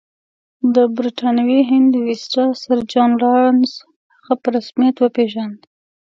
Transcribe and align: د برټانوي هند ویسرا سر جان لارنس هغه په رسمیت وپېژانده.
د 0.75 0.77
برټانوي 0.95 1.61
هند 1.71 1.91
ویسرا 2.05 2.45
سر 2.63 2.79
جان 2.91 3.11
لارنس 3.21 3.73
هغه 4.15 4.33
په 4.41 4.47
رسمیت 4.57 4.95
وپېژانده. 4.99 5.65